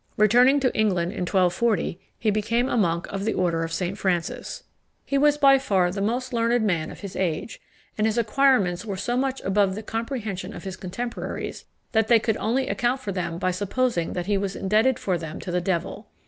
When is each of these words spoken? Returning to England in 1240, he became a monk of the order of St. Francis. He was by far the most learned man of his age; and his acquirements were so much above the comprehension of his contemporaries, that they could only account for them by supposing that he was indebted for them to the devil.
Returning 0.17 0.59
to 0.61 0.73
England 0.75 1.11
in 1.11 1.27
1240, 1.27 1.99
he 2.17 2.31
became 2.31 2.67
a 2.67 2.75
monk 2.75 3.05
of 3.13 3.23
the 3.23 3.35
order 3.35 3.61
of 3.63 3.71
St. 3.71 3.99
Francis. 3.99 4.63
He 5.05 5.19
was 5.19 5.37
by 5.37 5.59
far 5.59 5.91
the 5.91 6.01
most 6.01 6.33
learned 6.33 6.63
man 6.65 6.89
of 6.89 7.01
his 7.01 7.15
age; 7.15 7.61
and 7.99 8.07
his 8.07 8.17
acquirements 8.17 8.83
were 8.83 8.97
so 8.97 9.15
much 9.15 9.41
above 9.41 9.75
the 9.75 9.83
comprehension 9.83 10.55
of 10.55 10.63
his 10.63 10.75
contemporaries, 10.75 11.65
that 11.91 12.07
they 12.07 12.17
could 12.17 12.37
only 12.37 12.67
account 12.67 12.99
for 12.99 13.11
them 13.11 13.37
by 13.37 13.51
supposing 13.51 14.13
that 14.13 14.25
he 14.25 14.39
was 14.39 14.55
indebted 14.55 14.97
for 14.97 15.19
them 15.19 15.39
to 15.39 15.51
the 15.51 15.61
devil. 15.61 16.07